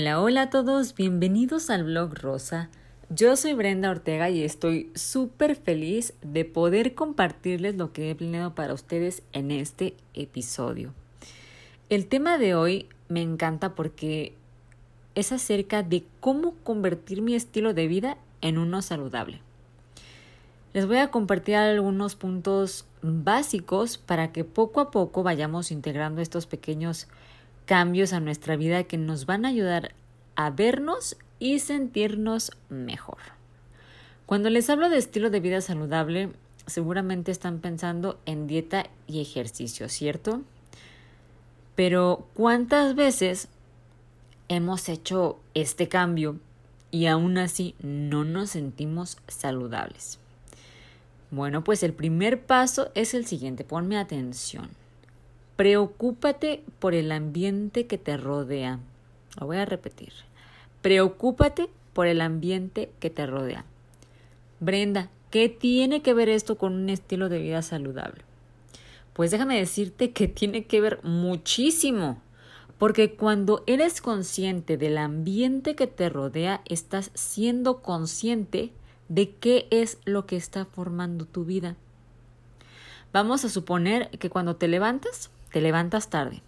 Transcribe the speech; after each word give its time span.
Hola, 0.00 0.18
hola 0.22 0.42
a 0.44 0.48
todos, 0.48 0.94
bienvenidos 0.94 1.68
al 1.68 1.84
blog 1.84 2.14
Rosa. 2.14 2.70
Yo 3.10 3.36
soy 3.36 3.52
Brenda 3.52 3.90
Ortega 3.90 4.30
y 4.30 4.42
estoy 4.42 4.90
súper 4.94 5.56
feliz 5.56 6.14
de 6.22 6.46
poder 6.46 6.94
compartirles 6.94 7.74
lo 7.76 7.92
que 7.92 8.08
he 8.08 8.14
planeado 8.14 8.54
para 8.54 8.72
ustedes 8.72 9.22
en 9.34 9.50
este 9.50 9.94
episodio. 10.14 10.94
El 11.90 12.06
tema 12.06 12.38
de 12.38 12.54
hoy 12.54 12.88
me 13.10 13.20
encanta 13.20 13.74
porque 13.74 14.32
es 15.14 15.32
acerca 15.32 15.82
de 15.82 16.04
cómo 16.20 16.54
convertir 16.64 17.20
mi 17.20 17.34
estilo 17.34 17.74
de 17.74 17.86
vida 17.86 18.16
en 18.40 18.56
uno 18.56 18.80
saludable. 18.80 19.42
Les 20.72 20.86
voy 20.86 20.96
a 20.96 21.10
compartir 21.10 21.56
algunos 21.56 22.16
puntos 22.16 22.86
básicos 23.02 23.98
para 23.98 24.32
que 24.32 24.44
poco 24.44 24.80
a 24.80 24.90
poco 24.90 25.22
vayamos 25.22 25.70
integrando 25.70 26.22
estos 26.22 26.46
pequeños 26.46 27.06
cambios 27.70 28.12
a 28.12 28.18
nuestra 28.18 28.56
vida 28.56 28.82
que 28.82 28.98
nos 28.98 29.26
van 29.26 29.44
a 29.44 29.50
ayudar 29.50 29.92
a 30.46 30.50
vernos 30.50 31.16
y 31.38 31.58
sentirnos 31.58 32.52
mejor. 32.68 33.18
Cuando 34.26 34.50
les 34.50 34.70
hablo 34.70 34.88
de 34.88 34.98
estilo 34.98 35.30
de 35.30 35.40
vida 35.40 35.60
saludable, 35.60 36.30
seguramente 36.66 37.32
están 37.32 37.58
pensando 37.58 38.20
en 38.26 38.46
dieta 38.46 38.86
y 39.06 39.20
ejercicio, 39.20 39.88
¿cierto? 39.88 40.42
Pero 41.74 42.26
¿cuántas 42.34 42.94
veces 42.94 43.48
hemos 44.48 44.88
hecho 44.88 45.38
este 45.54 45.88
cambio 45.88 46.38
y 46.90 47.06
aún 47.06 47.38
así 47.38 47.74
no 47.80 48.24
nos 48.24 48.50
sentimos 48.50 49.18
saludables? 49.28 50.18
Bueno, 51.30 51.62
pues 51.62 51.82
el 51.82 51.92
primer 51.92 52.42
paso 52.42 52.90
es 52.94 53.14
el 53.14 53.26
siguiente, 53.26 53.64
ponme 53.64 53.98
atención. 53.98 54.68
Preocúpate 55.56 56.64
por 56.78 56.94
el 56.94 57.12
ambiente 57.12 57.86
que 57.86 57.98
te 57.98 58.16
rodea. 58.16 58.78
Lo 59.38 59.46
voy 59.46 59.58
a 59.58 59.64
repetir. 59.64 60.12
Preocúpate 60.82 61.68
por 61.92 62.06
el 62.06 62.20
ambiente 62.20 62.90
que 63.00 63.10
te 63.10 63.26
rodea. 63.26 63.64
Brenda, 64.60 65.10
¿qué 65.30 65.48
tiene 65.48 66.02
que 66.02 66.14
ver 66.14 66.28
esto 66.28 66.56
con 66.56 66.74
un 66.74 66.88
estilo 66.88 67.28
de 67.28 67.40
vida 67.40 67.62
saludable? 67.62 68.22
Pues 69.12 69.30
déjame 69.30 69.58
decirte 69.58 70.12
que 70.12 70.28
tiene 70.28 70.64
que 70.64 70.80
ver 70.80 71.00
muchísimo, 71.02 72.22
porque 72.78 73.14
cuando 73.14 73.62
eres 73.66 74.00
consciente 74.00 74.78
del 74.78 74.96
ambiente 74.96 75.74
que 75.74 75.86
te 75.86 76.08
rodea, 76.08 76.62
estás 76.64 77.10
siendo 77.14 77.82
consciente 77.82 78.72
de 79.08 79.32
qué 79.32 79.66
es 79.70 79.98
lo 80.06 80.24
que 80.24 80.36
está 80.36 80.64
formando 80.64 81.26
tu 81.26 81.44
vida. 81.44 81.76
Vamos 83.12 83.44
a 83.44 83.48
suponer 83.48 84.08
que 84.10 84.30
cuando 84.30 84.56
te 84.56 84.68
levantas, 84.68 85.30
te 85.52 85.60
levantas 85.60 86.08
tarde 86.08 86.42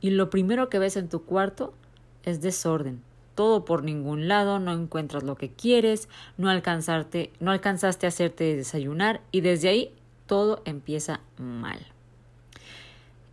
y 0.00 0.10
lo 0.10 0.30
primero 0.30 0.68
que 0.68 0.78
ves 0.78 0.96
en 0.96 1.08
tu 1.08 1.24
cuarto 1.24 1.74
es 2.22 2.40
desorden. 2.40 3.07
Todo 3.38 3.64
por 3.64 3.84
ningún 3.84 4.26
lado, 4.26 4.58
no 4.58 4.72
encuentras 4.72 5.22
lo 5.22 5.36
que 5.36 5.48
quieres, 5.48 6.08
no, 6.38 6.50
alcanzarte, 6.50 7.30
no 7.38 7.52
alcanzaste 7.52 8.04
a 8.04 8.08
hacerte 8.08 8.56
desayunar 8.56 9.20
y 9.30 9.42
desde 9.42 9.68
ahí 9.68 9.92
todo 10.26 10.60
empieza 10.64 11.20
mal. 11.36 11.78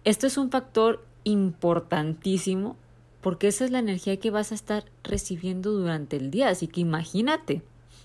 Esto 0.03 0.27
es 0.27 0.37
un 0.37 0.51
factor 0.51 1.03
importantísimo 1.23 2.75
porque 3.21 3.47
esa 3.47 3.65
es 3.65 3.71
la 3.71 3.79
energía 3.79 4.17
que 4.17 4.29
vas 4.29 4.51
a 4.51 4.55
estar 4.55 4.85
recibiendo 5.03 5.71
durante 5.71 6.17
el 6.17 6.29
día, 6.29 6.49
así 6.49 6.67
que 6.67 6.81
imagínate. 6.81 7.63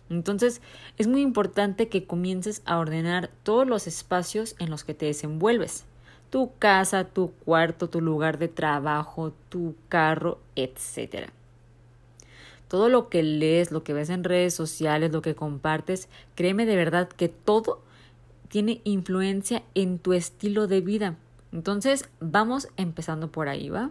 Entonces 0.08 0.62
es 0.96 1.06
muy 1.06 1.20
importante 1.20 1.90
que 1.90 2.06
comiences 2.06 2.62
a 2.64 2.78
ordenar 2.78 3.28
todos 3.42 3.66
los 3.66 3.86
espacios 3.86 4.56
en 4.58 4.70
los 4.70 4.84
que 4.84 4.94
te 4.94 5.04
desenvuelves 5.04 5.84
tu 6.30 6.52
casa, 6.58 7.04
tu 7.04 7.32
cuarto, 7.44 7.90
tu 7.90 8.00
lugar 8.00 8.38
de 8.38 8.48
trabajo, 8.48 9.34
tu 9.50 9.74
carro, 9.90 10.38
etc. 10.56 11.28
Todo 12.70 12.88
lo 12.88 13.10
que 13.10 13.22
lees, 13.22 13.70
lo 13.70 13.84
que 13.84 13.92
ves 13.92 14.08
en 14.08 14.24
redes 14.24 14.54
sociales, 14.54 15.12
lo 15.12 15.20
que 15.20 15.34
compartes, 15.34 16.08
créeme 16.34 16.64
de 16.64 16.76
verdad 16.76 17.08
que 17.08 17.28
todo 17.28 17.82
tiene 18.48 18.80
influencia 18.84 19.62
en 19.74 19.98
tu 19.98 20.14
estilo 20.14 20.66
de 20.66 20.80
vida. 20.80 21.16
Entonces, 21.52 22.08
vamos 22.20 22.68
empezando 22.78 23.30
por 23.30 23.50
ahí, 23.50 23.68
¿va? 23.68 23.90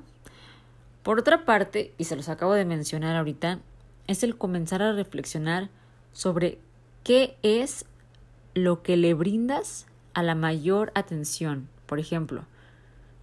Por 1.03 1.19
otra 1.19 1.45
parte, 1.45 1.93
y 1.99 2.05
se 2.05 2.15
los 2.15 2.29
acabo 2.29 2.53
de 2.53 2.65
mencionar 2.65 3.15
ahorita, 3.15 3.59
es 4.07 4.23
el 4.23 4.35
comenzar 4.35 4.81
a 4.81 4.93
reflexionar 4.93 5.69
sobre 6.13 6.57
qué 7.03 7.37
es 7.43 7.85
lo 8.55 8.81
que 8.81 8.97
le 8.97 9.13
brindas 9.13 9.85
a 10.13 10.23
la 10.23 10.33
mayor 10.33 10.91
atención 10.95 11.67
por 11.89 11.99
ejemplo, 11.99 12.45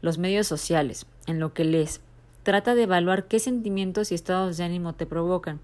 los 0.03 0.19
medios 0.19 0.49
sociales, 0.49 1.07
en 1.29 1.39
lo 1.39 1.55
que 1.55 1.65
lees. 1.65 2.01
Trata 2.47 2.77
de 2.77 2.85
evaluar 2.85 3.27
qué 3.27 3.41
sentimientos 3.41 4.13
y 4.13 4.15
estados 4.15 4.57
de 4.57 4.63
ánimo 4.63 4.93
te 4.93 5.05
provocan. 5.05 5.59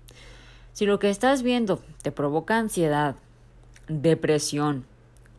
Si 0.73 0.85
lo 0.85 0.99
que 0.99 1.11
estás 1.11 1.45
viendo 1.45 1.81
te 2.03 2.11
provoca 2.11 2.59
ansiedad, 2.59 3.15
depresión, 3.87 4.85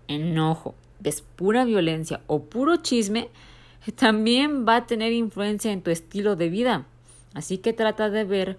enojo, 0.08 0.74
ves 1.02 1.22
pura 1.22 1.66
violencia 1.66 2.22
o 2.28 2.44
puro 2.44 2.78
chisme, 2.78 3.28
también 3.98 4.66
va 4.66 4.78
a 4.78 4.86
tener 4.86 5.12
influencia 5.12 5.74
en 5.74 5.82
tu 5.82 5.92
estilo 5.92 6.38
de 6.38 6.48
vida. 6.48 6.86
Así 7.34 7.58
que 7.58 7.74
trata 7.74 8.10
de 8.10 8.24
ver, 8.24 8.58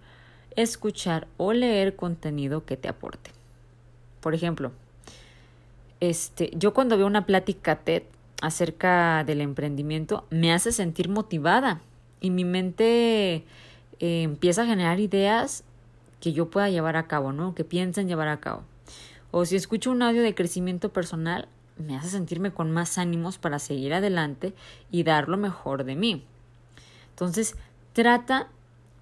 escuchar 0.54 1.26
o 1.38 1.54
leer 1.54 1.96
contenido 1.96 2.66
que 2.66 2.76
te 2.76 2.88
aporte. 2.88 3.30
Por 4.20 4.34
ejemplo, 4.34 4.72
este, 6.00 6.50
yo 6.54 6.74
cuando 6.74 6.98
veo 6.98 7.06
una 7.06 7.24
plática 7.24 7.76
TED 7.76 8.02
acerca 8.42 9.24
del 9.24 9.40
emprendimiento 9.40 10.26
me 10.28 10.52
hace 10.52 10.70
sentir 10.70 11.08
motivada 11.08 11.80
y 12.24 12.30
mi 12.30 12.46
mente 12.46 13.44
eh, 14.00 14.22
empieza 14.22 14.62
a 14.62 14.66
generar 14.66 14.98
ideas 14.98 15.62
que 16.20 16.32
yo 16.32 16.48
pueda 16.48 16.70
llevar 16.70 16.96
a 16.96 17.06
cabo, 17.06 17.34
¿no? 17.34 17.54
Que 17.54 17.64
piensen 17.64 18.08
llevar 18.08 18.28
a 18.28 18.40
cabo. 18.40 18.62
O 19.30 19.44
si 19.44 19.56
escucho 19.56 19.90
un 19.90 20.00
audio 20.00 20.22
de 20.22 20.34
crecimiento 20.34 20.90
personal, 20.90 21.48
me 21.76 21.96
hace 21.96 22.08
sentirme 22.08 22.50
con 22.50 22.70
más 22.70 22.96
ánimos 22.96 23.36
para 23.36 23.58
seguir 23.58 23.92
adelante 23.92 24.54
y 24.90 25.02
dar 25.02 25.28
lo 25.28 25.36
mejor 25.36 25.84
de 25.84 25.96
mí. 25.96 26.24
Entonces, 27.10 27.56
trata 27.92 28.48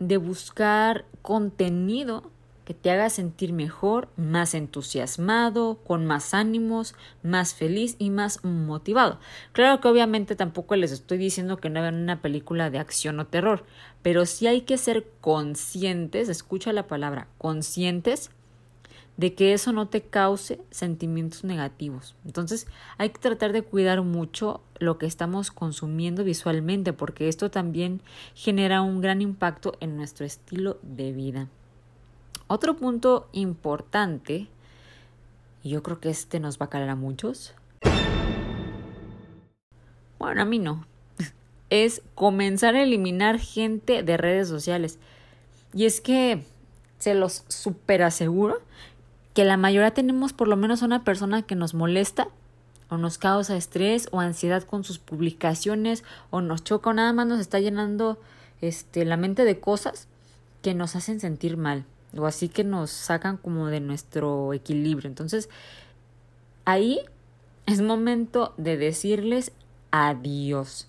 de 0.00 0.16
buscar 0.16 1.04
contenido 1.22 2.28
que 2.64 2.74
te 2.74 2.90
haga 2.90 3.10
sentir 3.10 3.52
mejor, 3.52 4.08
más 4.16 4.54
entusiasmado, 4.54 5.78
con 5.84 6.06
más 6.06 6.34
ánimos, 6.34 6.94
más 7.22 7.54
feliz 7.54 7.96
y 7.98 8.10
más 8.10 8.44
motivado. 8.44 9.18
Claro 9.52 9.80
que 9.80 9.88
obviamente 9.88 10.36
tampoco 10.36 10.76
les 10.76 10.92
estoy 10.92 11.18
diciendo 11.18 11.56
que 11.56 11.70
no 11.70 11.80
vean 11.80 11.96
una 11.96 12.22
película 12.22 12.70
de 12.70 12.78
acción 12.78 13.18
o 13.20 13.26
terror, 13.26 13.64
pero 14.02 14.26
sí 14.26 14.46
hay 14.46 14.62
que 14.62 14.78
ser 14.78 15.06
conscientes, 15.20 16.28
escucha 16.28 16.72
la 16.72 16.86
palabra, 16.86 17.28
conscientes 17.38 18.30
de 19.16 19.34
que 19.34 19.52
eso 19.52 19.72
no 19.72 19.88
te 19.88 20.02
cause 20.02 20.60
sentimientos 20.70 21.44
negativos. 21.44 22.16
Entonces 22.24 22.66
hay 22.96 23.10
que 23.10 23.20
tratar 23.20 23.52
de 23.52 23.62
cuidar 23.62 24.02
mucho 24.02 24.62
lo 24.78 24.98
que 24.98 25.06
estamos 25.06 25.50
consumiendo 25.50 26.24
visualmente 26.24 26.92
porque 26.92 27.28
esto 27.28 27.50
también 27.50 28.00
genera 28.34 28.82
un 28.82 29.00
gran 29.00 29.20
impacto 29.20 29.74
en 29.80 29.96
nuestro 29.96 30.24
estilo 30.24 30.78
de 30.82 31.12
vida. 31.12 31.48
Otro 32.52 32.76
punto 32.76 33.30
importante, 33.32 34.46
y 35.62 35.70
yo 35.70 35.82
creo 35.82 36.00
que 36.00 36.10
este 36.10 36.38
nos 36.38 36.60
va 36.60 36.66
a 36.66 36.68
calar 36.68 36.90
a 36.90 36.96
muchos, 36.96 37.54
bueno, 40.18 40.42
a 40.42 40.44
mí 40.44 40.58
no, 40.58 40.84
es 41.70 42.02
comenzar 42.14 42.74
a 42.74 42.82
eliminar 42.82 43.38
gente 43.38 44.02
de 44.02 44.18
redes 44.18 44.48
sociales. 44.48 44.98
Y 45.72 45.86
es 45.86 46.02
que 46.02 46.44
se 46.98 47.14
los 47.14 47.46
super 47.48 48.02
aseguro 48.02 48.60
que 49.32 49.46
la 49.46 49.56
mayoría 49.56 49.92
tenemos 49.92 50.34
por 50.34 50.46
lo 50.46 50.56
menos 50.56 50.82
una 50.82 51.04
persona 51.04 51.40
que 51.40 51.54
nos 51.54 51.72
molesta 51.72 52.28
o 52.90 52.98
nos 52.98 53.16
causa 53.16 53.56
estrés 53.56 54.10
o 54.12 54.20
ansiedad 54.20 54.64
con 54.64 54.84
sus 54.84 54.98
publicaciones 54.98 56.04
o 56.28 56.42
nos 56.42 56.64
choca 56.64 56.90
o 56.90 56.92
nada 56.92 57.14
más 57.14 57.26
nos 57.26 57.40
está 57.40 57.60
llenando 57.60 58.20
este, 58.60 59.06
la 59.06 59.16
mente 59.16 59.46
de 59.46 59.58
cosas 59.58 60.06
que 60.60 60.74
nos 60.74 60.96
hacen 60.96 61.18
sentir 61.18 61.56
mal 61.56 61.86
o 62.16 62.26
así 62.26 62.48
que 62.48 62.64
nos 62.64 62.90
sacan 62.90 63.36
como 63.36 63.66
de 63.68 63.80
nuestro 63.80 64.52
equilibrio. 64.52 65.08
Entonces, 65.08 65.48
ahí 66.64 67.00
es 67.66 67.80
momento 67.80 68.54
de 68.56 68.76
decirles 68.76 69.52
adiós. 69.90 70.88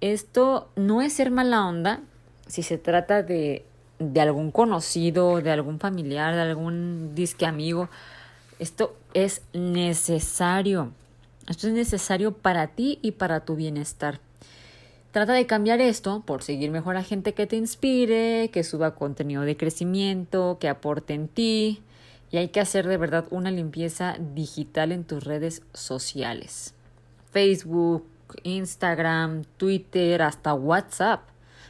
Esto 0.00 0.68
no 0.76 1.02
es 1.02 1.14
ser 1.14 1.30
mala 1.30 1.66
onda 1.66 2.00
si 2.46 2.62
se 2.62 2.78
trata 2.78 3.22
de, 3.22 3.64
de 3.98 4.20
algún 4.20 4.50
conocido, 4.50 5.40
de 5.40 5.50
algún 5.50 5.80
familiar, 5.80 6.34
de 6.34 6.42
algún 6.42 7.14
disque 7.14 7.46
amigo. 7.46 7.88
Esto 8.58 8.96
es 9.14 9.42
necesario. 9.52 10.92
Esto 11.48 11.68
es 11.68 11.72
necesario 11.72 12.32
para 12.32 12.68
ti 12.68 12.98
y 13.02 13.12
para 13.12 13.40
tu 13.40 13.56
bienestar. 13.56 14.20
Trata 15.16 15.32
de 15.32 15.46
cambiar 15.46 15.80
esto 15.80 16.22
por 16.26 16.42
seguir 16.42 16.70
mejor 16.70 16.98
a 16.98 17.02
gente 17.02 17.32
que 17.32 17.46
te 17.46 17.56
inspire, 17.56 18.50
que 18.52 18.62
suba 18.62 18.94
contenido 18.94 19.44
de 19.44 19.56
crecimiento, 19.56 20.58
que 20.60 20.68
aporte 20.68 21.14
en 21.14 21.26
ti. 21.26 21.82
Y 22.30 22.36
hay 22.36 22.48
que 22.48 22.60
hacer 22.60 22.86
de 22.86 22.98
verdad 22.98 23.24
una 23.30 23.50
limpieza 23.50 24.18
digital 24.34 24.92
en 24.92 25.04
tus 25.04 25.24
redes 25.24 25.62
sociales. 25.72 26.74
Facebook, 27.30 28.06
Instagram, 28.42 29.44
Twitter, 29.56 30.20
hasta 30.20 30.52
WhatsApp. 30.52 31.22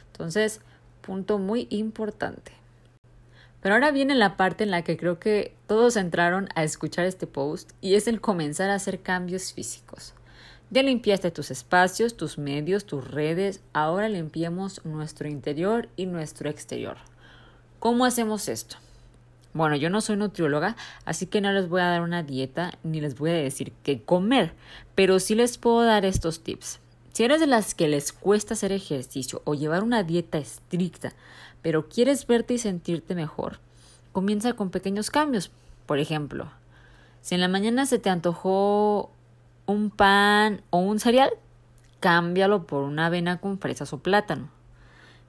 Entonces, 0.07 0.59
punto 0.99 1.39
muy 1.39 1.67
importante. 1.69 2.51
Pero 3.61 3.75
ahora 3.75 3.91
viene 3.91 4.15
la 4.15 4.35
parte 4.35 4.65
en 4.65 4.71
la 4.71 4.81
que 4.81 4.97
creo 4.97 5.19
que 5.19 5.55
todos 5.67 5.95
entraron 5.95 6.49
a 6.55 6.65
escuchar 6.65 7.05
este 7.05 7.27
post 7.27 7.71
y 7.79 7.95
es 7.95 8.09
el 8.09 8.19
comenzar 8.19 8.69
a 8.69 8.75
hacer 8.75 8.99
cambios 8.99 9.53
físicos. 9.53 10.13
Ya 10.69 10.83
limpiaste 10.83 11.31
tus 11.31 11.49
espacios, 11.49 12.17
tus 12.17 12.37
medios, 12.37 12.85
tus 12.85 13.09
redes, 13.09 13.61
ahora 13.71 14.09
limpiemos 14.09 14.83
nuestro 14.83 15.29
interior 15.29 15.87
y 15.95 16.07
nuestro 16.07 16.49
exterior. 16.49 16.97
¿Cómo 17.79 18.03
hacemos 18.03 18.49
esto? 18.49 18.75
Bueno, 19.53 19.77
yo 19.77 19.89
no 19.89 20.01
soy 20.01 20.17
nutrióloga, 20.17 20.75
así 21.05 21.25
que 21.25 21.39
no 21.39 21.53
les 21.53 21.69
voy 21.69 21.79
a 21.79 21.87
dar 21.87 22.01
una 22.01 22.21
dieta 22.21 22.77
ni 22.83 22.99
les 22.99 23.17
voy 23.17 23.29
a 23.29 23.35
decir 23.35 23.71
qué 23.81 24.01
comer, 24.01 24.53
pero 24.93 25.19
sí 25.19 25.35
les 25.35 25.57
puedo 25.57 25.83
dar 25.83 26.03
estos 26.03 26.43
tips. 26.43 26.79
Si 27.13 27.23
eres 27.23 27.39
de 27.39 27.47
las 27.47 27.73
que 27.73 27.87
les 27.87 28.11
cuesta 28.11 28.53
hacer 28.53 28.73
ejercicio 28.73 29.41
o 29.45 29.55
llevar 29.55 29.83
una 29.83 30.03
dieta 30.03 30.37
estricta, 30.37 31.13
pero 31.61 31.87
quieres 31.87 32.27
verte 32.27 32.55
y 32.55 32.57
sentirte 32.57 33.15
mejor, 33.15 33.59
comienza 34.11 34.53
con 34.53 34.69
pequeños 34.69 35.09
cambios. 35.11 35.49
Por 35.85 35.99
ejemplo, 35.99 36.51
si 37.21 37.35
en 37.35 37.41
la 37.41 37.47
mañana 37.47 37.85
se 37.85 37.99
te 37.99 38.09
antojó 38.09 39.11
un 39.67 39.91
pan 39.91 40.61
o 40.71 40.79
un 40.79 40.99
cereal, 40.99 41.29
cámbialo 41.99 42.63
por 42.65 42.83
una 42.83 43.05
avena 43.05 43.37
con 43.37 43.59
fresas 43.59 43.93
o 43.93 43.99
plátano. 43.99 44.49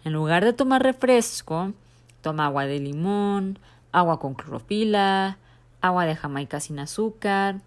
En 0.04 0.12
lugar 0.14 0.44
de 0.44 0.54
tomar 0.54 0.82
refresco, 0.82 1.72
toma 2.22 2.46
agua 2.46 2.64
de 2.64 2.78
limón, 2.78 3.58
agua 3.92 4.18
con 4.18 4.34
clorofila, 4.34 5.36
agua 5.80 6.06
de 6.06 6.16
jamaica 6.16 6.60
sin 6.60 6.78
azúcar. 6.78 7.60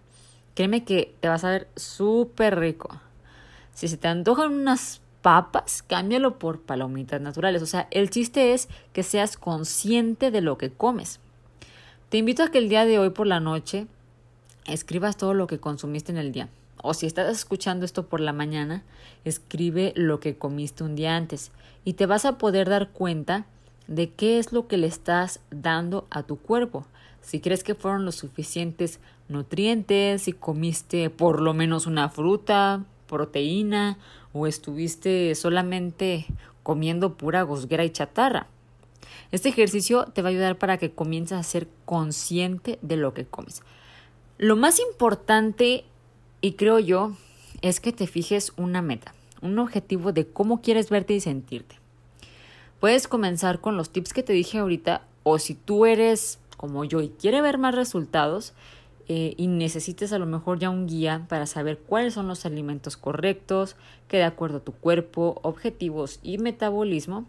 Créeme 0.54 0.84
que 0.84 1.14
te 1.20 1.28
vas 1.28 1.44
a 1.44 1.50
ver 1.50 1.68
súper 1.76 2.58
rico. 2.58 3.00
Si 3.74 3.88
se 3.88 3.96
te 3.96 4.08
antojan 4.08 4.52
unas 4.52 5.00
papas, 5.22 5.82
cámbialo 5.82 6.38
por 6.38 6.60
palomitas 6.60 7.20
naturales. 7.20 7.62
O 7.62 7.66
sea, 7.66 7.86
el 7.90 8.10
chiste 8.10 8.54
es 8.54 8.68
que 8.92 9.02
seas 9.02 9.36
consciente 9.36 10.30
de 10.30 10.40
lo 10.40 10.58
que 10.58 10.70
comes. 10.70 11.20
Te 12.08 12.18
invito 12.18 12.42
a 12.42 12.48
que 12.48 12.58
el 12.58 12.68
día 12.68 12.84
de 12.84 12.98
hoy 12.98 13.10
por 13.10 13.26
la 13.26 13.40
noche 13.40 13.86
escribas 14.66 15.16
todo 15.16 15.32
lo 15.32 15.46
que 15.46 15.60
consumiste 15.60 16.12
en 16.12 16.18
el 16.18 16.32
día. 16.32 16.48
O 16.82 16.94
si 16.94 17.06
estás 17.06 17.34
escuchando 17.34 17.84
esto 17.84 18.06
por 18.06 18.20
la 18.20 18.32
mañana, 18.32 18.82
escribe 19.24 19.92
lo 19.96 20.20
que 20.20 20.36
comiste 20.36 20.84
un 20.84 20.96
día 20.96 21.16
antes 21.16 21.52
y 21.84 21.94
te 21.94 22.06
vas 22.06 22.24
a 22.24 22.38
poder 22.38 22.68
dar 22.68 22.90
cuenta 22.90 23.46
de 23.86 24.10
qué 24.10 24.38
es 24.38 24.52
lo 24.52 24.66
que 24.66 24.76
le 24.76 24.88
estás 24.88 25.40
dando 25.50 26.06
a 26.10 26.24
tu 26.24 26.36
cuerpo. 26.36 26.84
Si 27.20 27.40
crees 27.40 27.62
que 27.62 27.76
fueron 27.76 28.04
los 28.04 28.16
suficientes 28.16 28.98
nutrientes, 29.28 30.22
si 30.22 30.32
comiste 30.32 31.08
por 31.08 31.40
lo 31.40 31.54
menos 31.54 31.86
una 31.86 32.08
fruta, 32.08 32.84
proteína 33.06 33.98
o 34.32 34.46
estuviste 34.46 35.34
solamente 35.34 36.26
comiendo 36.62 37.14
pura 37.14 37.42
gosguera 37.42 37.84
y 37.84 37.90
chatarra. 37.90 38.46
Este 39.30 39.48
ejercicio 39.48 40.06
te 40.06 40.22
va 40.22 40.28
a 40.28 40.30
ayudar 40.30 40.58
para 40.58 40.78
que 40.78 40.92
comiences 40.92 41.38
a 41.38 41.42
ser 41.42 41.68
consciente 41.84 42.78
de 42.82 42.96
lo 42.96 43.14
que 43.14 43.24
comes. 43.24 43.62
Lo 44.38 44.56
más 44.56 44.80
importante, 44.80 45.84
y 46.42 46.52
creo 46.52 46.78
yo, 46.78 47.12
es 47.62 47.80
que 47.80 47.92
te 47.92 48.06
fijes 48.06 48.52
una 48.58 48.82
meta, 48.82 49.14
un 49.40 49.58
objetivo 49.58 50.12
de 50.12 50.26
cómo 50.26 50.60
quieres 50.60 50.90
verte 50.90 51.14
y 51.14 51.20
sentirte. 51.20 51.76
Puedes 52.80 53.08
comenzar 53.08 53.60
con 53.60 53.78
los 53.78 53.90
tips 53.90 54.12
que 54.12 54.22
te 54.22 54.34
dije 54.34 54.58
ahorita 54.58 55.06
o 55.22 55.38
si 55.38 55.54
tú 55.54 55.86
eres 55.86 56.38
como 56.58 56.84
yo 56.84 57.00
y 57.00 57.08
quiere 57.08 57.40
ver 57.40 57.58
más 57.58 57.74
resultados, 57.74 58.52
eh, 59.08 59.34
y 59.36 59.48
necesites 59.48 60.12
a 60.12 60.18
lo 60.18 60.26
mejor 60.26 60.58
ya 60.58 60.70
un 60.70 60.86
guía 60.86 61.26
para 61.28 61.46
saber 61.46 61.78
cuáles 61.78 62.14
son 62.14 62.28
los 62.28 62.46
alimentos 62.46 62.96
correctos, 62.96 63.74
que 64.06 64.18
de 64.18 64.24
acuerdo 64.24 64.58
a 64.58 64.64
tu 64.64 64.72
cuerpo, 64.72 65.40
objetivos 65.42 66.20
y 66.22 66.38
metabolismo, 66.38 67.26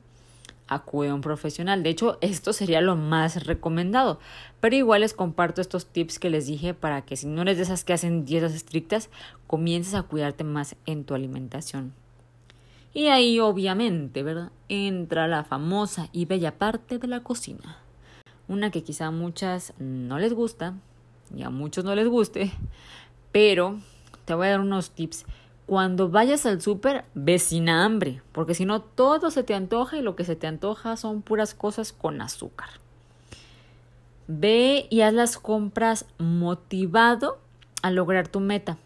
acude 0.68 1.10
a 1.10 1.14
un 1.14 1.22
profesional. 1.22 1.84
De 1.84 1.90
hecho, 1.90 2.18
esto 2.22 2.54
sería 2.54 2.82
lo 2.82 2.96
más 2.96 3.46
recomendado. 3.46 4.20
Pero 4.60 4.76
igual 4.76 5.02
les 5.02 5.14
comparto 5.14 5.62
estos 5.62 5.86
tips 5.86 6.20
que 6.20 6.30
les 6.30 6.48
dije 6.48 6.74
para 6.74 7.02
que 7.04 7.16
si 7.16 7.28
no 7.28 7.42
eres 7.42 7.58
de 7.58 7.64
esas 7.64 7.84
que 7.84 7.94
hacen 7.94 8.26
dietas 8.26 8.54
estrictas, 8.54 9.10
comiences 9.48 9.94
a 9.94 10.04
cuidarte 10.04 10.44
más 10.44 10.76
en 10.86 11.04
tu 11.04 11.14
alimentación. 11.14 11.94
Y 12.94 13.08
ahí 13.08 13.40
obviamente, 13.40 14.22
¿verdad? 14.22 14.52
Entra 14.70 15.28
la 15.28 15.44
famosa 15.44 16.10
y 16.12 16.26
bella 16.26 16.58
parte 16.58 17.00
de 17.00 17.08
la 17.08 17.22
cocina. 17.22 17.78
Una 18.48 18.70
que 18.70 18.84
quizá 18.84 19.08
a 19.08 19.12
muchas 19.12 19.74
no 19.80 20.20
les 20.20 20.34
gusta, 20.34 20.76
y 21.36 21.44
a 21.44 21.50
muchos 21.50 21.84
no 21.84 21.96
les 21.96 22.08
guste, 22.08 22.52
pero 23.32 23.80
te 24.26 24.34
voy 24.34 24.48
a 24.48 24.52
dar 24.52 24.60
unos 24.60 24.92
tips. 24.92 25.26
Cuando 25.66 26.10
vayas 26.10 26.46
al 26.46 26.62
súper, 26.62 27.06
ve 27.14 27.40
sin 27.40 27.70
hambre, 27.70 28.22
porque 28.32 28.54
si 28.54 28.66
no 28.66 28.82
todo 28.82 29.32
se 29.32 29.44
te 29.44 29.54
antoja 29.54 29.98
y 29.98 30.02
lo 30.02 30.16
que 30.16 30.26
se 30.26 30.36
te 30.36 30.48
antoja 30.48 30.98
son 30.98 31.22
puras 31.22 31.54
cosas 31.54 31.94
con 31.94 32.22
azúcar. 32.22 32.70
Ve 34.28 34.88
y 34.90 35.02
haz 35.02 35.14
las 35.14 35.38
compras 35.38 36.06
motivado 36.18 37.40
a 37.82 37.92
lograr 37.92 38.28
tu 38.28 38.40
meta. 38.40 38.78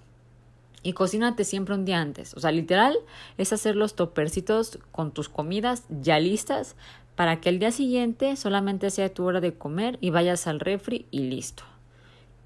Y 0.83 0.93
cocínate 0.93 1.43
siempre 1.43 1.75
un 1.75 1.85
día 1.85 1.99
antes. 1.99 2.33
O 2.35 2.39
sea, 2.39 2.51
literal 2.51 2.95
es 3.37 3.51
hacer 3.53 3.75
los 3.75 3.95
topercitos 3.95 4.79
con 4.91 5.11
tus 5.11 5.29
comidas 5.29 5.83
ya 5.89 6.19
listas 6.19 6.75
para 7.15 7.41
que 7.41 7.49
el 7.49 7.59
día 7.59 7.71
siguiente 7.71 8.35
solamente 8.35 8.89
sea 8.91 9.13
tu 9.13 9.25
hora 9.25 9.41
de 9.41 9.53
comer 9.53 9.97
y 10.01 10.11
vayas 10.11 10.45
al 10.45 10.59
refri 10.59 11.07
y 11.09 11.21
listo 11.21 11.63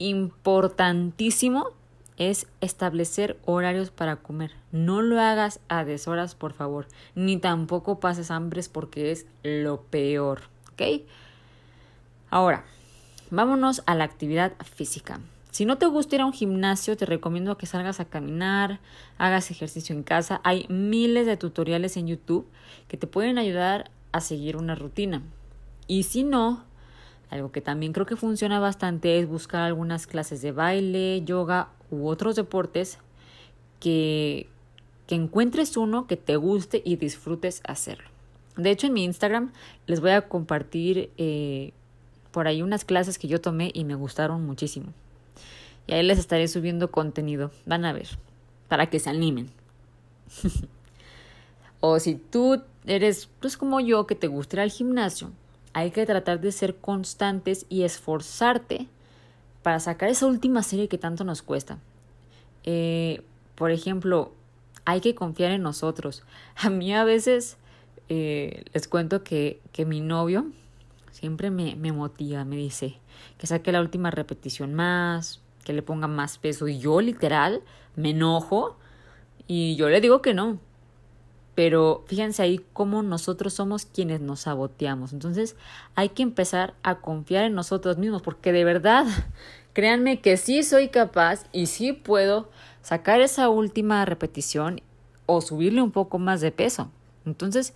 importantísimo 0.01 1.71
es 2.17 2.47
establecer 2.61 3.39
horarios 3.45 3.91
para 3.91 4.17
comer. 4.17 4.51
No 4.71 5.01
lo 5.01 5.19
hagas 5.19 5.59
a 5.69 5.83
deshoras, 5.85 6.35
por 6.35 6.53
favor, 6.53 6.87
ni 7.15 7.37
tampoco 7.37 7.99
pases 7.99 8.31
hambres 8.31 8.69
porque 8.69 9.11
es 9.11 9.25
lo 9.43 9.81
peor, 9.83 10.41
¿ok? 10.73 11.03
Ahora, 12.29 12.63
vámonos 13.29 13.83
a 13.85 13.95
la 13.95 14.03
actividad 14.03 14.53
física. 14.63 15.19
Si 15.51 15.65
no 15.65 15.77
te 15.77 15.85
gusta 15.85 16.15
ir 16.15 16.21
a 16.21 16.25
un 16.25 16.31
gimnasio, 16.31 16.95
te 16.95 17.05
recomiendo 17.05 17.57
que 17.57 17.65
salgas 17.65 17.99
a 17.99 18.05
caminar, 18.05 18.79
hagas 19.17 19.51
ejercicio 19.51 19.93
en 19.93 20.03
casa. 20.03 20.39
Hay 20.45 20.65
miles 20.69 21.25
de 21.25 21.35
tutoriales 21.35 21.97
en 21.97 22.07
YouTube 22.07 22.47
que 22.87 22.95
te 22.95 23.05
pueden 23.05 23.37
ayudar 23.37 23.91
a 24.13 24.21
seguir 24.21 24.55
una 24.55 24.75
rutina. 24.75 25.21
Y 25.87 26.03
si 26.03 26.23
no, 26.23 26.63
algo 27.29 27.51
que 27.51 27.59
también 27.59 27.91
creo 27.91 28.05
que 28.05 28.15
funciona 28.15 28.59
bastante 28.59 29.19
es 29.19 29.27
buscar 29.27 29.63
algunas 29.63 30.07
clases 30.07 30.41
de 30.41 30.53
baile, 30.53 31.21
yoga 31.25 31.67
u 31.91 32.07
otros 32.07 32.35
deportes 32.35 32.97
que, 33.79 34.47
que 35.07 35.15
encuentres 35.15 35.77
uno 35.77 36.07
que 36.07 36.17
te 36.17 36.35
guste 36.37 36.81
y 36.83 36.95
disfrutes 36.95 37.61
hacerlo. 37.65 38.09
De 38.57 38.71
hecho, 38.71 38.87
en 38.87 38.93
mi 38.93 39.03
Instagram 39.03 39.51
les 39.87 40.01
voy 40.01 40.11
a 40.11 40.27
compartir 40.27 41.11
eh, 41.17 41.73
por 42.31 42.47
ahí 42.47 42.61
unas 42.61 42.85
clases 42.85 43.17
que 43.17 43.27
yo 43.27 43.41
tomé 43.41 43.71
y 43.73 43.83
me 43.83 43.95
gustaron 43.95 44.45
muchísimo. 44.45 44.93
Y 45.87 45.93
ahí 45.93 46.03
les 46.03 46.19
estaré 46.19 46.47
subiendo 46.47 46.91
contenido. 46.91 47.51
Van 47.65 47.85
a 47.85 47.93
ver, 47.93 48.07
para 48.67 48.89
que 48.89 48.99
se 48.99 49.09
animen. 49.09 49.49
o 51.79 51.99
si 51.99 52.15
tú 52.15 52.61
eres, 52.85 53.29
pues 53.39 53.57
como 53.57 53.79
yo, 53.79 54.07
que 54.07 54.15
te 54.15 54.27
gusta 54.27 54.57
ir 54.57 54.59
al 54.61 54.71
gimnasio, 54.71 55.31
hay 55.73 55.91
que 55.91 56.05
tratar 56.05 56.39
de 56.41 56.51
ser 56.51 56.75
constantes 56.75 57.65
y 57.69 57.83
esforzarte 57.83 58.87
para 59.63 59.79
sacar 59.79 60.09
esa 60.09 60.25
última 60.25 60.63
serie 60.63 60.87
que 60.87 60.97
tanto 60.97 61.23
nos 61.23 61.41
cuesta. 61.41 61.77
Eh, 62.63 63.21
por 63.55 63.71
ejemplo, 63.71 64.31
hay 64.85 65.01
que 65.01 65.15
confiar 65.15 65.51
en 65.51 65.61
nosotros. 65.61 66.23
A 66.55 66.69
mí 66.69 66.93
a 66.93 67.03
veces 67.03 67.57
eh, 68.09 68.65
les 68.73 68.87
cuento 68.87 69.23
que, 69.23 69.61
que 69.71 69.85
mi 69.85 70.01
novio 70.01 70.47
siempre 71.11 71.51
me, 71.51 71.75
me 71.75 71.91
motiva, 71.91 72.45
me 72.45 72.55
dice 72.55 72.97
que 73.37 73.47
saque 73.47 73.71
la 73.71 73.81
última 73.81 74.11
repetición 74.11 74.73
más, 74.73 75.41
que 75.63 75.73
le 75.73 75.81
ponga 75.81 76.07
más 76.07 76.37
peso. 76.37 76.67
Y 76.67 76.79
yo 76.79 77.01
literal 77.01 77.61
me 77.95 78.11
enojo 78.11 78.77
y 79.47 79.75
yo 79.75 79.89
le 79.89 80.01
digo 80.01 80.21
que 80.21 80.33
no, 80.33 80.59
pero 81.55 82.03
fíjense 82.07 82.41
ahí 82.41 82.61
cómo 82.73 83.03
nosotros 83.03 83.53
somos 83.53 83.85
quienes 83.85 84.21
nos 84.21 84.41
saboteamos. 84.41 85.13
Entonces 85.13 85.55
hay 85.95 86.09
que 86.09 86.23
empezar 86.23 86.73
a 86.83 86.95
confiar 86.95 87.45
en 87.45 87.53
nosotros 87.53 87.97
mismos, 87.97 88.21
porque 88.21 88.51
de 88.51 88.63
verdad, 88.63 89.05
créanme 89.73 90.21
que 90.21 90.37
sí 90.37 90.63
soy 90.63 90.89
capaz 90.89 91.45
y 91.51 91.67
sí 91.67 91.93
puedo 91.93 92.49
sacar 92.81 93.21
esa 93.21 93.49
última 93.49 94.05
repetición 94.05 94.81
o 95.25 95.41
subirle 95.41 95.81
un 95.81 95.91
poco 95.91 96.19
más 96.19 96.41
de 96.41 96.51
peso. 96.51 96.89
Entonces 97.25 97.73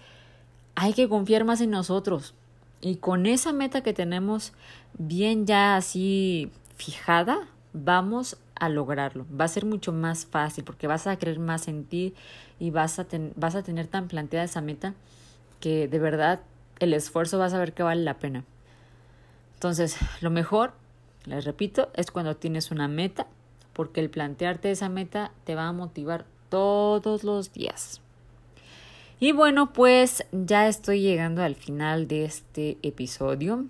hay 0.75 0.93
que 0.93 1.09
confiar 1.09 1.43
más 1.43 1.61
en 1.61 1.71
nosotros. 1.71 2.33
Y 2.81 2.97
con 2.97 3.25
esa 3.25 3.53
meta 3.53 3.81
que 3.81 3.93
tenemos 3.93 4.53
bien 4.97 5.45
ya 5.45 5.75
así 5.75 6.51
fijada, 6.75 7.47
vamos 7.73 8.37
a 8.55 8.69
lograrlo. 8.69 9.25
Va 9.29 9.45
a 9.45 9.49
ser 9.49 9.65
mucho 9.65 9.91
más 9.91 10.25
fácil 10.25 10.63
porque 10.63 10.87
vas 10.87 11.07
a 11.07 11.17
creer 11.17 11.39
más 11.39 11.67
en 11.67 11.85
ti 11.85 12.13
y 12.59 12.71
vas 12.71 12.99
a, 12.99 13.05
vas 13.35 13.55
a 13.55 13.63
tener 13.63 13.87
tan 13.87 14.07
planteada 14.07 14.45
esa 14.45 14.61
meta 14.61 14.93
que 15.59 15.87
de 15.87 15.99
verdad 15.99 16.41
el 16.79 16.93
esfuerzo 16.93 17.39
vas 17.39 17.53
a 17.53 17.59
ver 17.59 17.73
que 17.73 17.83
vale 17.83 18.03
la 18.03 18.15
pena. 18.15 18.43
Entonces, 19.55 19.97
lo 20.21 20.29
mejor, 20.29 20.73
les 21.25 21.45
repito, 21.45 21.89
es 21.95 22.11
cuando 22.11 22.35
tienes 22.35 22.71
una 22.71 22.87
meta 22.87 23.27
porque 23.73 23.99
el 23.99 24.09
plantearte 24.09 24.71
esa 24.71 24.89
meta 24.89 25.31
te 25.43 25.55
va 25.55 25.67
a 25.67 25.73
motivar 25.73 26.25
todos 26.49 27.23
los 27.23 27.51
días. 27.51 28.01
Y 29.19 29.31
bueno, 29.31 29.73
pues 29.73 30.25
ya 30.31 30.67
estoy 30.67 31.01
llegando 31.01 31.41
al 31.41 31.55
final 31.55 32.07
de 32.07 32.25
este 32.25 32.77
episodio. 32.83 33.65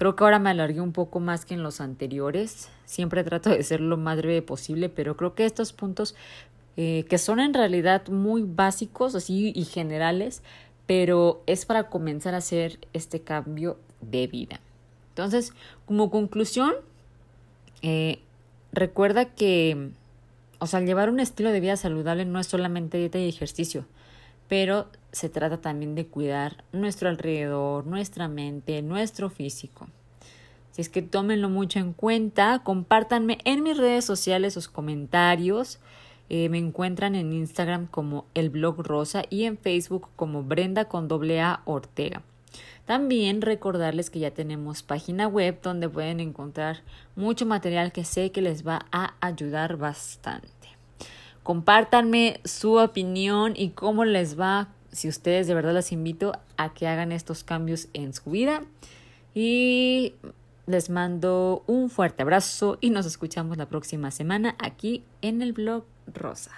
Creo 0.00 0.16
que 0.16 0.24
ahora 0.24 0.38
me 0.38 0.48
alargué 0.48 0.80
un 0.80 0.94
poco 0.94 1.20
más 1.20 1.44
que 1.44 1.52
en 1.52 1.62
los 1.62 1.82
anteriores. 1.82 2.70
Siempre 2.86 3.22
trato 3.22 3.50
de 3.50 3.62
ser 3.62 3.82
lo 3.82 3.98
más 3.98 4.16
breve 4.16 4.40
posible, 4.40 4.88
pero 4.88 5.14
creo 5.14 5.34
que 5.34 5.44
estos 5.44 5.74
puntos 5.74 6.14
eh, 6.78 7.04
que 7.10 7.18
son 7.18 7.38
en 7.38 7.52
realidad 7.52 8.08
muy 8.08 8.40
básicos 8.40 9.14
así 9.14 9.52
y 9.54 9.66
generales, 9.66 10.42
pero 10.86 11.42
es 11.46 11.66
para 11.66 11.90
comenzar 11.90 12.32
a 12.32 12.38
hacer 12.38 12.78
este 12.94 13.20
cambio 13.20 13.78
de 14.00 14.26
vida. 14.26 14.58
Entonces, 15.10 15.52
como 15.84 16.10
conclusión, 16.10 16.72
eh, 17.82 18.20
recuerda 18.72 19.26
que, 19.26 19.90
o 20.60 20.66
sea, 20.66 20.80
llevar 20.80 21.10
un 21.10 21.20
estilo 21.20 21.52
de 21.52 21.60
vida 21.60 21.76
saludable 21.76 22.24
no 22.24 22.40
es 22.40 22.46
solamente 22.46 22.96
dieta 22.96 23.18
y 23.18 23.28
ejercicio, 23.28 23.84
pero 24.48 24.86
se 25.12 25.28
trata 25.28 25.60
también 25.60 25.94
de 25.94 26.06
cuidar 26.06 26.64
nuestro 26.72 27.08
alrededor, 27.08 27.86
nuestra 27.86 28.28
mente, 28.28 28.82
nuestro 28.82 29.30
físico. 29.30 29.88
Si 30.70 30.82
es 30.82 30.88
que 30.88 31.02
tómenlo 31.02 31.48
mucho 31.48 31.78
en 31.78 31.92
cuenta, 31.92 32.60
compártanme 32.62 33.38
en 33.44 33.62
mis 33.62 33.76
redes 33.76 34.04
sociales 34.04 34.54
sus 34.54 34.68
comentarios. 34.68 35.80
Eh, 36.28 36.48
me 36.48 36.58
encuentran 36.58 37.16
en 37.16 37.32
Instagram 37.32 37.88
como 37.88 38.26
el 38.34 38.50
blog 38.50 38.86
rosa 38.86 39.24
y 39.30 39.44
en 39.44 39.58
Facebook 39.58 40.08
como 40.14 40.44
Brenda 40.44 40.84
con 40.84 41.08
doble 41.08 41.40
A 41.40 41.62
Ortega. 41.64 42.22
También 42.86 43.42
recordarles 43.42 44.10
que 44.10 44.20
ya 44.20 44.32
tenemos 44.32 44.82
página 44.82 45.26
web 45.28 45.60
donde 45.62 45.88
pueden 45.88 46.20
encontrar 46.20 46.82
mucho 47.14 47.46
material 47.46 47.92
que 47.92 48.04
sé 48.04 48.32
que 48.32 48.42
les 48.42 48.66
va 48.66 48.86
a 48.90 49.14
ayudar 49.20 49.76
bastante. 49.76 50.48
Compártanme 51.42 52.40
su 52.44 52.78
opinión 52.78 53.54
y 53.56 53.70
cómo 53.70 54.04
les 54.04 54.38
va. 54.38 54.68
Si 54.92 55.08
ustedes 55.08 55.46
de 55.46 55.54
verdad 55.54 55.74
les 55.74 55.92
invito 55.92 56.32
a 56.56 56.74
que 56.74 56.86
hagan 56.88 57.12
estos 57.12 57.44
cambios 57.44 57.88
en 57.92 58.12
su 58.12 58.30
vida. 58.30 58.62
Y 59.34 60.14
les 60.66 60.90
mando 60.90 61.64
un 61.66 61.90
fuerte 61.90 62.22
abrazo 62.22 62.78
y 62.80 62.90
nos 62.90 63.06
escuchamos 63.06 63.56
la 63.56 63.66
próxima 63.68 64.10
semana 64.10 64.56
aquí 64.58 65.04
en 65.20 65.42
el 65.42 65.52
blog 65.52 65.84
Rosa. 66.06 66.52